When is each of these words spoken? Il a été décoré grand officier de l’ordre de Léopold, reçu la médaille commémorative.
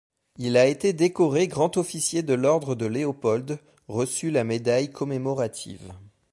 Il 0.39 0.57
a 0.57 0.65
été 0.65 0.93
décoré 0.93 1.47
grand 1.47 1.77
officier 1.77 2.23
de 2.23 2.33
l’ordre 2.33 2.73
de 2.73 2.87
Léopold, 2.87 3.59
reçu 3.87 4.31
la 4.31 4.43
médaille 4.43 4.89
commémorative. 4.91 5.93